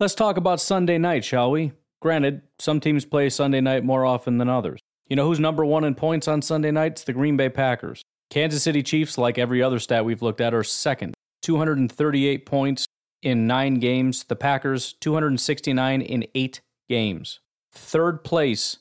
[0.00, 1.70] Let's talk about Sunday night, shall we?
[2.02, 4.80] Granted, some teams play Sunday night more often than others.
[5.06, 7.04] You know who's number one in points on Sunday nights?
[7.04, 8.02] The Green Bay Packers.
[8.28, 11.14] Kansas City Chiefs, like every other stat we've looked at, are second.
[11.42, 12.86] 238 points
[13.22, 14.24] in nine games.
[14.24, 17.38] The Packers, 269 in eight games.
[17.70, 18.78] Third place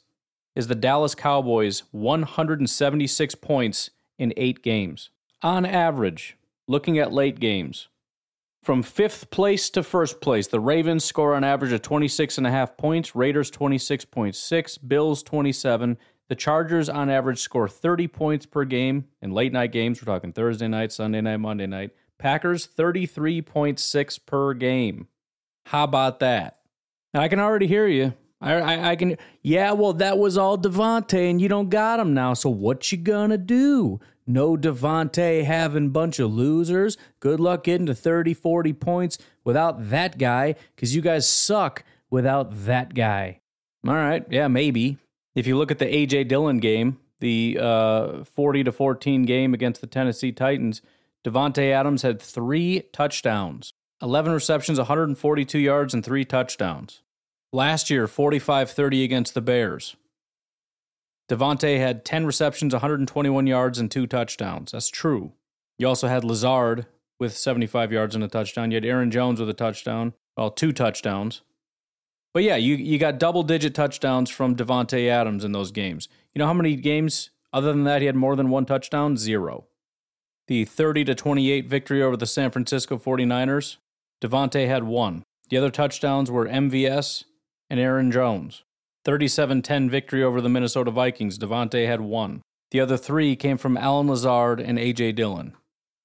[0.56, 5.12] is the Dallas Cowboys, 176 points in eight games.
[5.44, 7.88] On average, looking at late games,
[8.64, 12.52] from fifth place to first place, the Ravens score on average of 26 and a
[12.52, 15.98] half points, Raiders 26.6, Bills 27.
[16.30, 20.02] The Chargers on average score 30 points per game in late night games.
[20.02, 21.92] We're talking Thursday night, Sunday night, Monday night.
[22.18, 25.08] Packers 33.6 per game.
[25.66, 26.60] How about that?
[27.14, 28.14] Now, I can already hear you.
[28.40, 29.18] I, I, I can.
[29.42, 32.34] Yeah, well, that was all Davante, and you don't got him now.
[32.34, 34.00] So what you gonna do?
[34.26, 36.98] No Davante having bunch of losers.
[37.20, 42.66] Good luck getting to 30, 40 points without that guy, because you guys suck without
[42.66, 43.42] that guy.
[43.86, 44.98] All right, yeah, maybe.
[45.36, 49.82] If you look at the AJ Dillon game, the uh, 40 to 14 game against
[49.82, 50.82] the Tennessee Titans,
[51.26, 57.02] Davante Adams had three touchdowns, 11 receptions, 142 yards, and three touchdowns.
[57.52, 59.96] Last year, 45 30 against the Bears.
[61.30, 64.72] Davante had 10 receptions, 121 yards, and two touchdowns.
[64.72, 65.34] That's true.
[65.78, 66.86] You also had Lazard
[67.20, 68.72] with 75 yards and a touchdown.
[68.72, 71.42] You had Aaron Jones with a touchdown, well, two touchdowns.
[72.34, 76.10] But yeah, you, you got double digit touchdowns from Davante Adams in those games.
[76.34, 79.18] You know how many games other than that he had more than one touchdown?
[79.18, 79.66] Zero.
[80.48, 83.78] The 30 to 28 victory over the San Francisco 49ers,
[84.22, 85.24] Davante had one.
[85.50, 87.26] The other touchdowns were MVS
[87.70, 88.64] and Aaron Jones.
[89.06, 92.42] 37 10 victory over the Minnesota Vikings, Davante had one.
[92.72, 95.12] The other three came from Allen Lazard and A.J.
[95.14, 95.56] Dillon.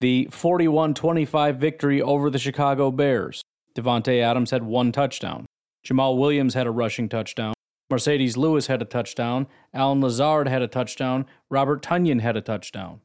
[0.01, 3.43] The 41 25 victory over the Chicago Bears,
[3.77, 5.47] Davante Adams had one touchdown.
[5.87, 7.55] Jamaal Williams had a rushing touchdown.
[7.91, 9.47] Marcedes Lewis had a touchdown.
[9.73, 11.25] Allen Lazard had a touchdown.
[11.51, 13.01] Robert Tonyan had a touchdown.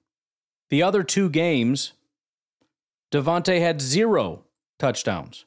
[0.70, 1.94] The other two games,
[3.12, 4.44] Davante had zero
[4.80, 5.46] touchdowns.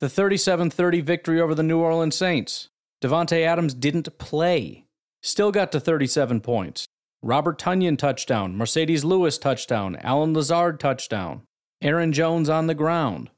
[0.00, 2.68] The 37 30 victory over the New Orleans Saints,
[3.00, 4.86] Davante Adams didn't play.
[5.22, 6.86] Still got to 37 points.
[7.22, 11.42] Robert Tonyan touchdown, Marcedes Lewis touchdown, Allen Lazard touchdown,
[11.82, 13.30] Aaron Jones on the ground.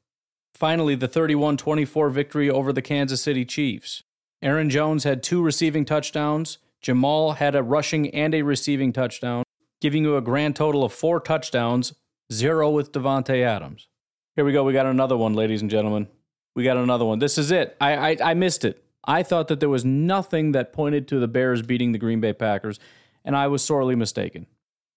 [0.53, 4.03] Finally, the 31 24 victory over the Kansas City Chiefs.
[4.41, 6.57] Aaron Jones had two receiving touchdowns.
[6.83, 9.43] Jamaal had a rushing and a receiving touchdown,
[9.79, 11.93] giving you a grand total of four touchdowns,
[12.31, 13.87] zero with Davante Adams.
[14.35, 14.63] Here we go.
[14.63, 16.07] We got another one, ladies and gentlemen.
[16.55, 17.19] We got another one.
[17.19, 17.75] This is it.
[17.79, 18.83] I, I, I missed it.
[19.03, 22.33] I thought that there was nothing that pointed to the Bears beating the Green Bay
[22.33, 22.79] Packers,
[23.25, 24.45] and I was sorely mistaken.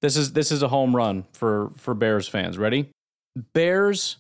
[0.03, 2.59] This is this is a home run for for Bears fans.
[2.59, 2.91] Ready?
[3.55, 4.19] Bears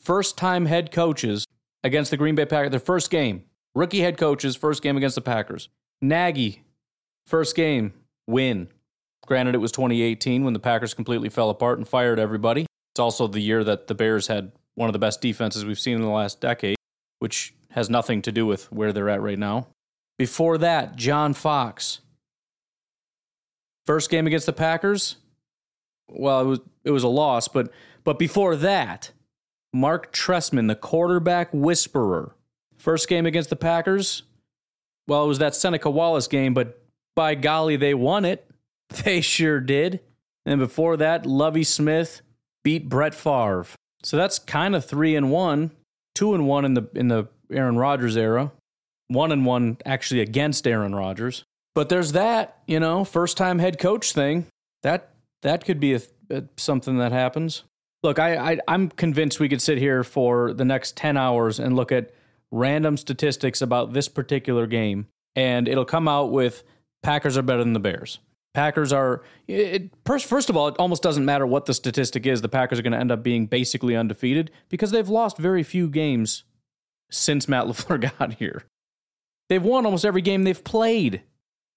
[0.00, 1.46] first time head coaches
[1.82, 2.70] against the Green Bay Packers.
[2.70, 3.44] Their first game.
[3.74, 5.70] Rookie head coaches, first game against the Packers.
[6.02, 6.62] Nagy,
[7.26, 7.94] first game,
[8.26, 8.68] win.
[9.26, 12.66] Granted, it was 2018 when the Packers completely fell apart and fired everybody.
[12.92, 15.96] It's also the year that the Bears had one of the best defenses we've seen
[15.96, 16.76] in the last decade,
[17.20, 19.68] which has nothing to do with where they're at right now.
[20.18, 22.00] Before that, John Fox.
[23.86, 25.16] First game against the Packers,
[26.08, 27.72] well, it was it was a loss, but
[28.04, 29.10] but before that,
[29.72, 32.36] Marc Trestman, the quarterback whisperer.
[32.78, 34.22] First game against the Packers,
[35.06, 36.82] well, it was that Seneca Wallace game, but
[37.14, 38.48] by golly, they won it.
[39.04, 40.00] They sure did.
[40.44, 42.20] And before that, Lovie Smith
[42.62, 43.64] beat Brett Favre.
[44.02, 45.70] So that's kind of three and one,
[46.14, 48.52] two and one in the in the Aaron Rodgers era,
[49.08, 51.44] one and one actually against Aaron Rodgers.
[51.74, 54.46] But there's that, you know, first time head coach thing.
[54.82, 55.10] That
[55.42, 57.64] that could be a, a, something that happens.
[58.02, 61.76] Look, I, I I'm convinced we could sit here for the next ten hours and
[61.76, 62.10] look at
[62.50, 66.62] random statistics about this particular game, and it'll come out with
[67.02, 68.18] Packers are better than the Bears.
[68.54, 72.42] Packers are it, first of all, it almost doesn't matter what the statistic is.
[72.42, 75.88] The Packers are going to end up being basically undefeated because they've lost very few
[75.88, 76.44] games
[77.12, 78.64] since Matt LaFleur got here.
[79.48, 81.22] They've won almost every game they've played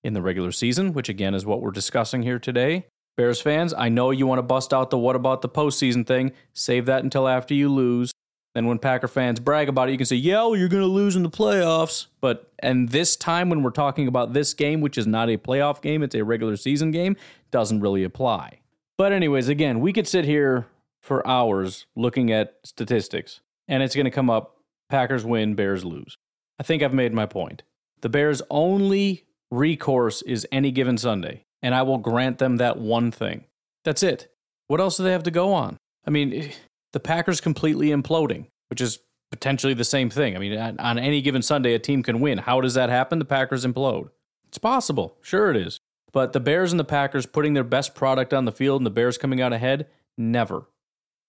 [0.03, 2.85] in the regular season, which again is what we're discussing here today.
[3.17, 6.31] Bears fans, I know you want to bust out the what about the postseason thing.
[6.53, 8.11] Save that until after you lose.
[8.53, 11.17] Then when Packer fans brag about it, you can say, yeah, you're going to lose
[11.17, 12.07] in the playoffs.
[12.21, 15.81] But, and this time when we're talking about this game, which is not a playoff
[15.81, 17.17] game, it's a regular season game,
[17.51, 18.59] doesn't really apply.
[18.97, 20.67] But, anyways, again, we could sit here
[21.01, 24.54] for hours looking at statistics, and it's going to come up
[24.89, 26.17] Packers win, Bears lose.
[26.59, 27.63] I think I've made my point.
[28.01, 33.11] The Bears' only recourse is any given Sunday, and I will grant them that one
[33.11, 33.45] thing.
[33.83, 34.31] That's it.
[34.67, 35.77] What else do they have to go on?
[36.05, 36.51] I mean,
[36.93, 38.99] the Packers completely imploding, which is
[39.31, 40.35] potentially the same thing.
[40.35, 42.37] I mean, on any given Sunday, a team can win.
[42.37, 43.19] How does that happen?
[43.19, 44.09] The Packers implode.
[44.47, 45.17] It's possible.
[45.21, 45.79] Sure, it is.
[46.13, 48.91] But the Bears and the Packers putting their best product on the field and the
[48.91, 50.67] Bears coming out ahead, never.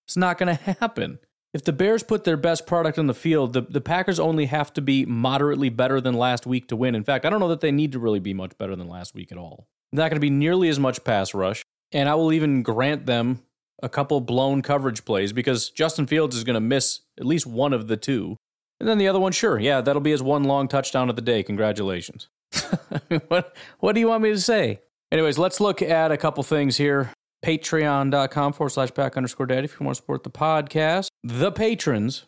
[0.06, 1.18] It's not going to happen
[1.56, 4.74] if the Bears put their best product on the field, the, the Packers only have
[4.74, 6.94] to be moderately better than last week to win.
[6.94, 9.14] In fact, I don't know that they need to really be much better than last
[9.14, 9.66] week at all.
[9.90, 11.64] Not going to be nearly as much pass rush.
[11.92, 13.40] And I will even grant them
[13.82, 17.72] a couple blown coverage plays because Justin Fields is going to miss at least one
[17.72, 18.36] of the two.
[18.78, 21.22] And then the other one, sure, yeah, that'll be his one long touchdown of the
[21.22, 21.42] day.
[21.42, 22.28] Congratulations.
[23.28, 24.80] what, what do you want me to say?
[25.10, 27.12] Anyways, let's look at a couple things here
[27.46, 31.06] patreon.com forward slash pack underscore daddy if you want to support the podcast.
[31.22, 32.24] The patrons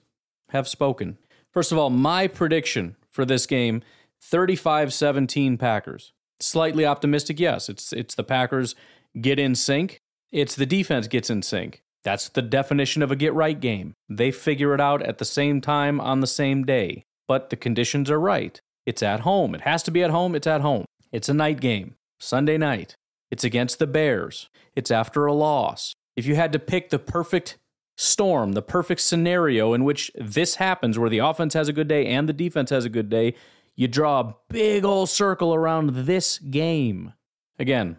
[0.51, 1.19] have spoken.
[1.53, 3.83] First of all, my prediction for this game
[4.23, 6.13] 35-17 Packers.
[6.39, 7.69] Slightly optimistic, yes.
[7.69, 8.77] It's it's the Packers
[9.21, 9.99] get in sync.
[10.31, 11.83] It's the defense gets in sync.
[12.05, 13.95] That's the definition of a get right game.
[14.09, 18.09] They figure it out at the same time on the same day, but the conditions
[18.09, 18.61] are right.
[18.87, 19.57] It's at home.
[19.57, 20.37] It has to be at home.
[20.37, 20.85] It's at home.
[21.11, 22.95] It's a night game, Sunday night.
[23.31, 24.49] It's against the Bears.
[24.75, 25.95] It's after a loss.
[26.17, 27.59] If you had to pick the perfect
[27.97, 32.07] storm, the perfect scenario in which this happens, where the offense has a good day
[32.07, 33.35] and the defense has a good day,
[33.77, 37.13] you draw a big old circle around this game.
[37.59, 37.99] Again,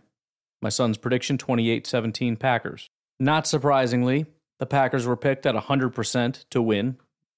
[0.62, 2.90] my son's prediction 28 17 Packers.
[3.20, 4.26] Not surprisingly,
[4.60, 6.98] the Packers were picked at 100% to win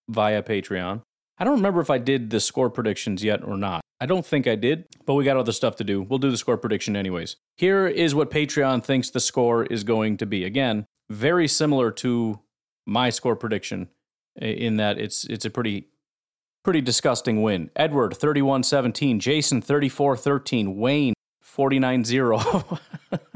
[0.10, 1.02] via Patreon.
[1.42, 3.82] I don't remember if I did the score predictions yet or not.
[4.00, 6.04] I don't think I did, but we got other stuff to do.
[6.04, 7.36] We'll do the score prediction anyways.
[7.58, 10.46] Here is what Patreon thinks the score is going to be.
[10.46, 12.42] Again, very similar to
[12.86, 13.89] my score prediction
[14.39, 15.88] in that it's it's a pretty
[16.64, 17.72] pretty disgusting win.
[17.76, 22.80] Edward 31-17, Jason 34-13, Wayne 49-0.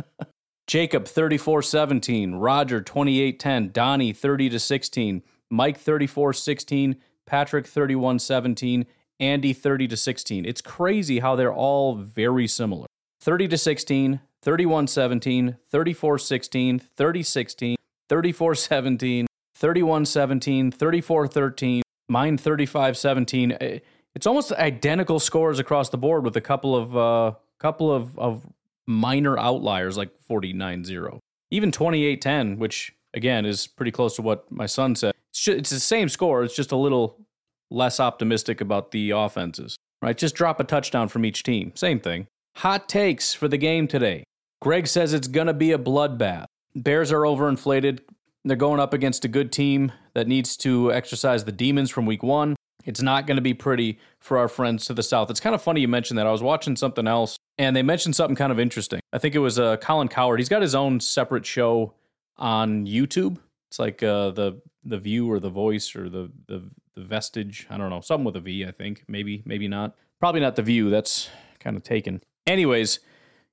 [0.68, 8.86] Jacob 34-17, Roger 28-10, Donnie 30 to 16, Mike 34-16, Patrick 31-17,
[9.20, 10.46] Andy 30 to 16.
[10.46, 12.88] It's crazy how they're all very similar.
[13.22, 17.76] 30 to 16, 31-17, 34-16, 30-16,
[18.10, 19.26] 34-17,
[19.60, 23.58] 31-17, 34-13, mine 35-17.
[23.60, 23.80] Eh,
[24.14, 28.46] it's almost identical scores across the board with a couple of uh couple of, of
[28.86, 31.20] minor outliers like 49-0.
[31.52, 35.14] Even 28-10, which again is pretty close to what my son said.
[35.32, 37.26] It's, just, it's the same score, it's just a little
[37.72, 39.78] less optimistic about the offenses.
[40.02, 40.18] Right?
[40.18, 41.72] Just drop a touchdown from each team.
[41.76, 42.28] Same thing.
[42.58, 44.24] Hot takes for the game today.
[44.62, 46.46] Greg says it's going to be a bloodbath.
[46.76, 48.00] Bears are overinflated.
[48.44, 52.22] They're going up against a good team that needs to exercise the demons from week
[52.22, 52.56] one.
[52.86, 55.32] It's not going to be pretty for our friends to the south.
[55.32, 56.28] It's kind of funny you mentioned that.
[56.28, 59.00] I was watching something else and they mentioned something kind of interesting.
[59.12, 60.40] I think it was uh, Colin Cowherd.
[60.40, 61.94] He's got his own separate show
[62.38, 63.38] on YouTube.
[63.70, 66.64] It's like uh, the the View or the Voice or the, the
[66.96, 67.68] the Vestige.
[67.70, 68.66] I don't know, something with a V.
[68.66, 69.96] I think maybe maybe not.
[70.20, 70.90] Probably not the View.
[70.90, 71.30] That's
[71.60, 72.22] kind of taken.
[72.48, 73.00] Anyways,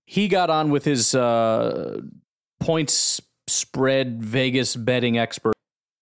[0.06, 2.00] he got on with his uh,
[2.60, 5.54] points spread Vegas betting expert,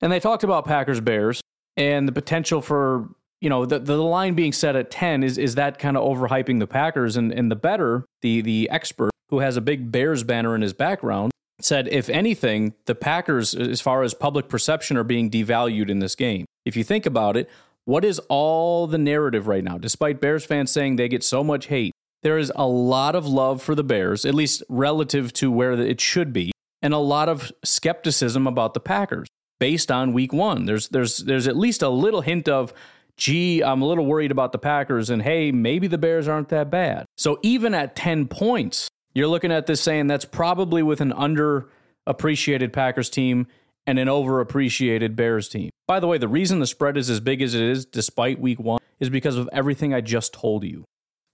[0.02, 1.40] and they talked about Packers Bears
[1.76, 3.08] and the potential for
[3.40, 6.58] you know the the line being set at 10 is is that kind of overhyping
[6.58, 10.54] the Packers and and the better the the expert who has a big Bears banner
[10.54, 11.32] in his background
[11.64, 16.14] said if anything the Packers as far as public perception are being devalued in this
[16.14, 16.46] game.
[16.64, 17.48] If you think about it
[17.86, 19.78] what is all the narrative right now?
[19.78, 21.92] Despite Bears fans saying they get so much hate
[22.22, 26.00] there is a lot of love for the Bears at least relative to where it
[26.00, 26.52] should be
[26.82, 31.48] and a lot of skepticism about the Packers based on week 1 there's there's there's
[31.48, 32.72] at least a little hint of
[33.20, 36.70] gee, I'm a little worried about the Packers, and hey, maybe the Bears aren't that
[36.70, 37.04] bad.
[37.16, 38.88] So even at 10 points,
[39.20, 43.46] you're looking at this saying that's probably with an underappreciated Packers team
[43.86, 45.68] and an overappreciated Bears team.
[45.86, 48.58] By the way, the reason the spread is as big as it is, despite week
[48.58, 50.84] one, is because of everything I just told you.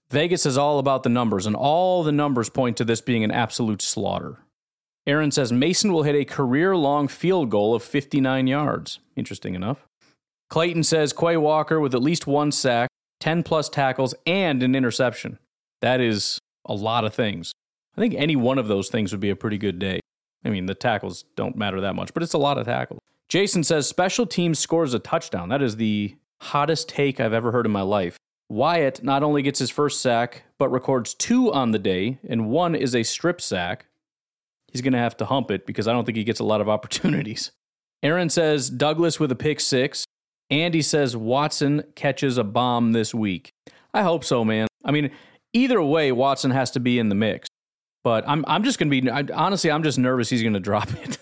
[0.09, 3.31] Vegas is all about the numbers, and all the numbers point to this being an
[3.31, 4.39] absolute slaughter.
[5.05, 8.99] Aaron says Mason will hit a career long field goal of 59 yards.
[9.15, 9.87] Interesting enough.
[10.49, 12.89] Clayton says Quay Walker with at least one sack,
[13.21, 15.39] 10 plus tackles, and an interception.
[15.81, 17.53] That is a lot of things.
[17.97, 19.99] I think any one of those things would be a pretty good day.
[20.45, 23.01] I mean, the tackles don't matter that much, but it's a lot of tackles.
[23.27, 25.49] Jason says special teams scores a touchdown.
[25.49, 28.17] That is the hottest take I've ever heard in my life.
[28.49, 32.75] Wyatt not only gets his first sack, but records two on the day, and one
[32.75, 33.87] is a strip sack.
[34.71, 36.61] He's going to have to hump it because I don't think he gets a lot
[36.61, 37.51] of opportunities.
[38.03, 40.05] Aaron says Douglas with a pick six.
[40.49, 43.51] Andy says Watson catches a bomb this week.
[43.93, 44.67] I hope so, man.
[44.85, 45.11] I mean,
[45.51, 47.47] either way, Watson has to be in the mix.
[48.07, 51.17] But I'm I'm just gonna be I, honestly, I'm just nervous he's gonna drop it.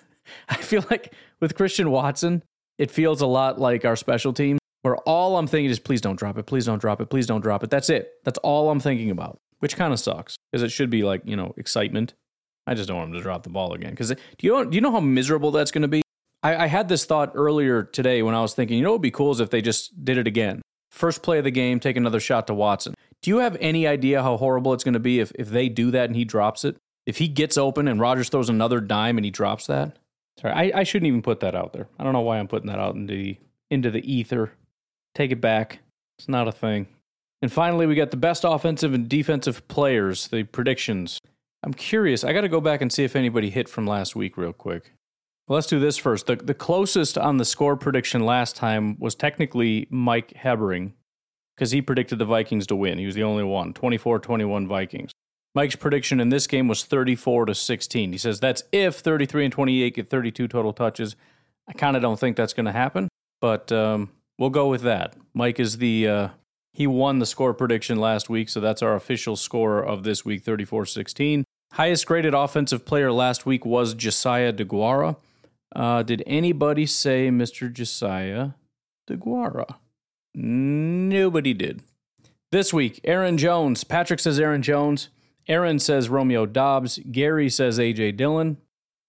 [0.48, 2.44] I feel like with Christian Watson,
[2.78, 6.16] it feels a lot like our special team, where all I'm thinking is please don't
[6.16, 7.72] drop it, please don't drop it, please don't drop it.
[7.72, 8.12] That's it.
[8.24, 11.36] That's all I'm thinking about, which kind of sucks because it should be like you
[11.36, 12.14] know excitement.
[12.68, 14.76] I just don't want him to drop the ball again because do you know do
[14.76, 16.04] you know how miserable that's to be?
[16.44, 19.02] I, I had this thought earlier today when I was thinking, you know, what would
[19.02, 20.62] be cool is if they just did it again.
[20.92, 22.94] First play of the game, take another shot to Watson.
[23.22, 25.92] Do you have any idea how horrible it's going to be if, if they do
[25.92, 26.78] that and he drops it?
[27.06, 29.98] If he gets open and Rodgers throws another dime and he drops that?
[30.40, 31.88] Sorry, I, I shouldn't even put that out there.
[31.98, 33.38] I don't know why I'm putting that out into the,
[33.72, 34.52] into the ether.
[35.14, 35.80] Take it back.
[36.20, 36.88] It's not a thing.
[37.42, 41.20] And finally, we got the best offensive and defensive players, the predictions.
[41.64, 42.24] I'm curious.
[42.24, 44.94] I got to go back and see if anybody hit from last week real quick.
[45.48, 46.26] Well, let's do this first.
[46.26, 50.94] The, the closest on the score prediction last time was technically Mike Hebering.
[51.56, 52.98] Because he predicted the Vikings to win.
[52.98, 55.12] He was the only one 24 21 Vikings.
[55.54, 58.12] Mike's prediction in this game was 34 to 16.
[58.12, 61.16] He says that's if 33 and 28 get 32 total touches.
[61.68, 63.08] I kind of don't think that's going to happen,
[63.40, 65.16] but um, we'll go with that.
[65.34, 66.28] Mike is the uh,
[66.74, 70.44] he won the score prediction last week, so that's our official score of this week
[70.44, 71.46] 34 16.
[71.72, 75.16] Highest graded offensive player last week was Josiah Deguara.
[75.76, 77.72] Uh, did anybody say Mr.
[77.72, 78.52] Josiah
[79.10, 79.76] Deguara?
[80.36, 81.82] Nobody did.
[82.52, 83.84] This week, Aaron Jones.
[83.84, 85.10] Patrick says Aaron Jones.
[85.48, 87.00] Aaron says Romeo Doubs.
[87.12, 88.58] Gary says AJ Dillon.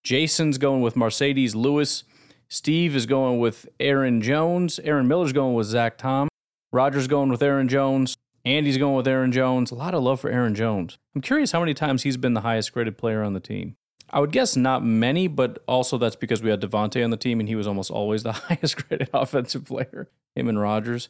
[0.04, 2.04] Jason's going with Marcedes Lewis.
[2.48, 4.78] Steve is going with Aaron Jones.
[4.84, 6.28] Aaron Miller's going with Zach Tom.
[6.72, 8.16] Roger's going with Aaron Jones.
[8.44, 9.72] Andy's going with Aaron Jones.
[9.72, 10.98] A lot of love for Aaron Jones.
[11.14, 13.76] I'm curious how many times he's been the highest graded player on the team.
[14.10, 17.40] I would guess not many, but also that's because we had Davante on the team
[17.40, 21.08] and he was almost always the highest graded offensive player, him and Rodgers.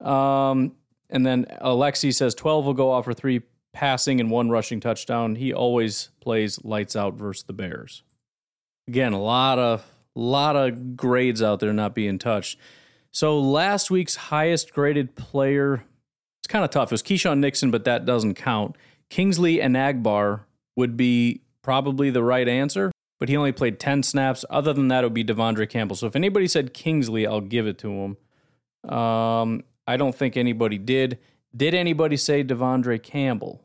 [0.00, 0.72] Um,
[1.10, 5.36] and then Alexi says 12 will go off for three passing and one rushing touchdown.
[5.36, 8.02] He always plays lights out versus the Bears.
[8.88, 12.58] Again, a lot of lot of grades out there not being touched.
[13.10, 15.84] So last week's highest graded player,
[16.40, 16.88] it's kind of tough.
[16.88, 18.76] It was Keisean Nixon, but that doesn't count.
[19.10, 20.40] Kingsley Enagbare
[20.76, 24.44] would be probably the right answer, but he only played 10 snaps.
[24.50, 25.96] Other than that, it would be De'Vondre Campbell.
[25.96, 28.92] So if anybody said Kingsley, I'll give it to him.
[28.92, 31.18] Um, I don't think anybody did.
[31.56, 33.62] Did anybody say De'Vondre Campbell?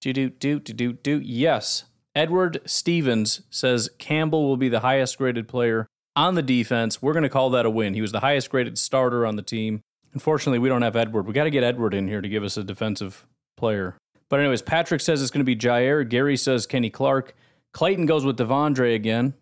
[0.00, 1.20] Do do do do do do.
[1.20, 1.84] Yes.
[2.14, 5.86] Edward Stevens says Campbell will be the highest graded player
[6.16, 7.00] on the defense.
[7.00, 7.94] We're going to call that a win.
[7.94, 9.82] He was the highest graded starter on the team.
[10.12, 11.26] Unfortunately, we don't have Edward.
[11.26, 13.96] We got to get Edward in here to give us a defensive player.
[14.30, 16.08] But anyways, Patrick says it's going to be Jaire.
[16.08, 17.34] Gary says Kenny Clark.
[17.72, 19.34] Clayton goes with De'Vondre again.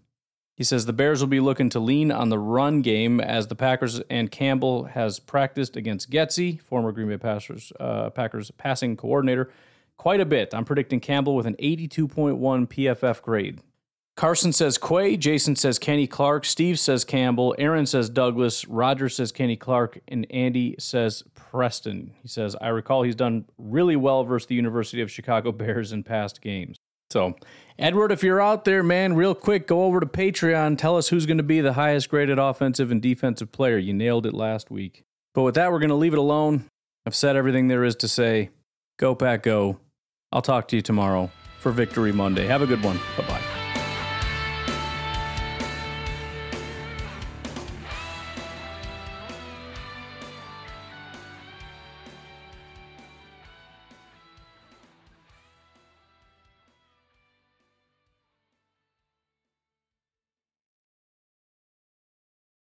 [0.57, 3.55] He says the Bears will be looking to lean on the run game as the
[3.55, 9.53] Packers and Campbell has practiced against Getsy, former Green Bay Packers, uh, Packers passing coordinator,
[9.99, 10.53] quite a bit.
[10.53, 13.61] I'm predicting Campbell with an 82.1 PFF grade.
[14.19, 15.17] Carson says Quay.
[15.17, 16.45] Jason says Kenny Clark.
[16.45, 17.55] Steve says Campbell.
[17.57, 18.67] Aaron says Douglas.
[18.67, 20.01] Roger says Kenny Clark.
[20.09, 22.11] And Andy says Preston.
[22.21, 26.03] He says, I recall he's done really well versus the University of Chicago Bears in
[26.03, 26.79] past games.
[27.11, 27.37] So,
[27.79, 30.79] Edward, if you're out there, man, real quick, go over to Patreon.
[30.79, 33.79] Tell us who's going to be the highest graded offensive and defensive player.
[33.79, 35.05] You nailed it last week.
[35.33, 36.65] But with that, we're going to leave it alone.
[37.07, 38.51] I've said everything there is to say.
[38.99, 39.79] Go, Pack, go.
[40.33, 42.49] I'll talk to you tomorrow for Victory Monday.
[42.49, 42.99] Have a good one.
[43.17, 43.58] Bye bye.